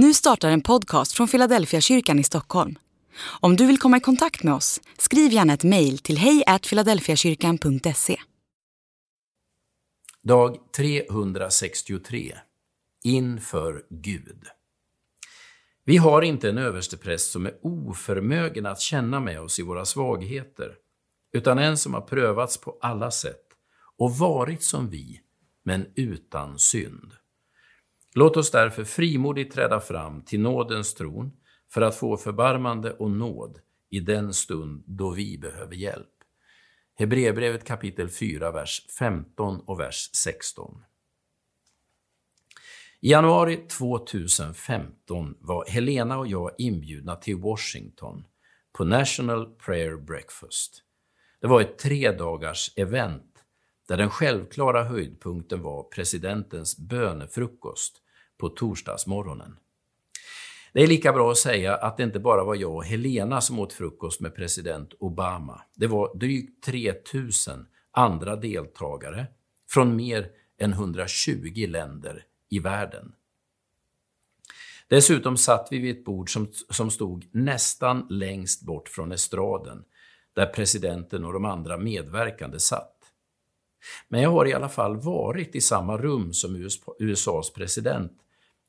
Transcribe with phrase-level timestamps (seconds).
[0.00, 2.78] Nu startar en podcast från Philadelphia kyrkan i Stockholm.
[3.40, 8.20] Om du vill komma i kontakt med oss, skriv gärna ett mejl till hejfiladelfiakyrkan.se.
[10.22, 12.34] Dag 363
[13.04, 14.44] Inför Gud.
[15.84, 20.74] Vi har inte en överstepräst som är oförmögen att känna med oss i våra svagheter,
[21.32, 23.44] utan en som har prövats på alla sätt
[23.96, 25.20] och varit som vi,
[25.64, 27.12] men utan synd.
[28.18, 31.32] Låt oss därför frimodigt träda fram till nådens tron
[31.72, 33.58] för att få förbarmande och nåd
[33.90, 36.14] i den stund då vi behöver hjälp.
[36.94, 40.84] Hebreerbrevet kapitel 4, vers 15 och vers 16.
[43.00, 48.24] I januari 2015 var Helena och jag inbjudna till Washington
[48.72, 50.82] på National Prayer Breakfast.
[51.40, 53.44] Det var ett tre dagars event
[53.88, 58.02] där den självklara höjdpunkten var presidentens bönefrukost
[58.38, 59.56] på torsdagsmorgonen.
[60.72, 63.58] Det är lika bra att säga att det inte bara var jag och Helena som
[63.58, 65.62] åt frukost med president Obama.
[65.74, 69.26] Det var drygt 3000 andra deltagare
[69.70, 73.12] från mer än 120 länder i världen.
[74.88, 79.84] Dessutom satt vi vid ett bord som, som stod nästan längst bort från estraden,
[80.34, 82.94] där presidenten och de andra medverkande satt.
[84.08, 86.68] Men jag har i alla fall varit i samma rum som
[86.98, 88.12] USAs president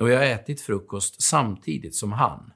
[0.00, 2.52] och jag har ätit frukost samtidigt som han.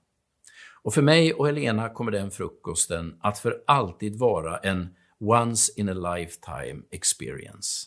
[0.82, 5.88] Och för mig och Helena kommer den frukosten att för alltid vara en once in
[5.88, 7.86] a lifetime experience.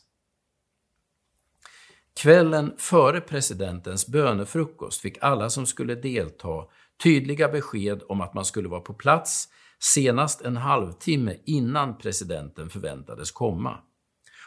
[2.22, 6.66] Kvällen före presidentens bönefrukost fick alla som skulle delta
[7.04, 9.48] tydliga besked om att man skulle vara på plats
[9.80, 13.78] senast en halvtimme innan presidenten förväntades komma.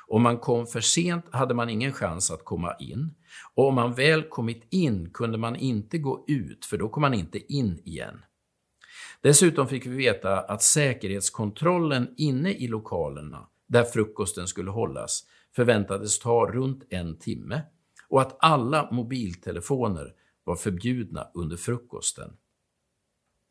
[0.06, 3.14] Om man kom för sent hade man ingen chans att komma in.
[3.54, 7.14] Och om man väl kommit in kunde man inte gå ut, för då kom man
[7.14, 8.24] inte in igen.
[9.20, 15.24] Dessutom fick vi veta att säkerhetskontrollen inne i lokalerna, där frukosten skulle hållas,
[15.56, 17.62] förväntades ta runt en timme
[18.08, 20.12] och att alla mobiltelefoner
[20.44, 22.36] var förbjudna under frukosten.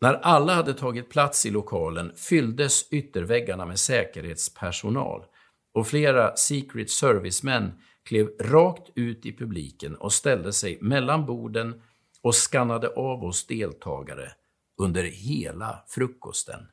[0.01, 5.25] När alla hade tagit plats i lokalen fylldes ytterväggarna med säkerhetspersonal
[5.73, 7.71] och flera Secret Service-män
[8.03, 11.81] klev rakt ut i publiken och ställde sig mellan borden
[12.21, 14.31] och skannade av oss deltagare
[14.77, 16.67] under hela frukosten.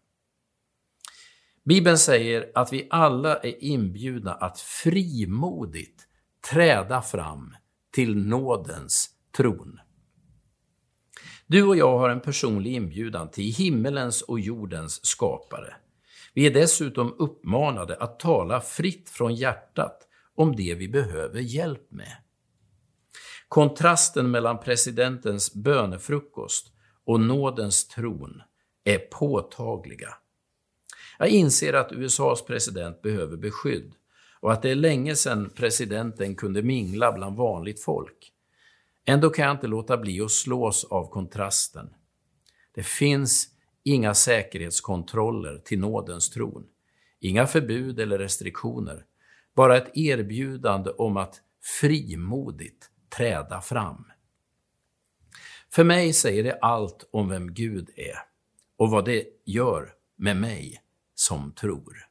[1.64, 6.06] Bibeln säger att vi alla är inbjudna att frimodigt
[6.50, 7.54] träda fram
[7.92, 9.80] till nådens tron.
[11.46, 15.74] Du och jag har en personlig inbjudan till himmelens och jordens skapare.
[16.34, 22.16] Vi är dessutom uppmanade att tala fritt från hjärtat om det vi behöver hjälp med.
[23.48, 26.72] Kontrasten mellan presidentens bönefrukost
[27.04, 28.42] och nådens tron
[28.84, 30.08] är påtagliga.
[31.18, 33.92] Jag inser att USAs president behöver beskydd
[34.40, 38.32] och att det är länge sedan presidenten kunde mingla bland vanligt folk.
[39.06, 41.90] Ändå kan jag inte låta bli att slås av kontrasten.
[42.74, 43.48] Det finns
[43.82, 46.66] inga säkerhetskontroller till nådens tron,
[47.20, 49.04] inga förbud eller restriktioner,
[49.54, 51.40] bara ett erbjudande om att
[51.80, 54.04] frimodigt träda fram.
[55.72, 58.16] För mig säger det allt om vem Gud är
[58.76, 60.82] och vad det gör med mig
[61.14, 62.09] som tror.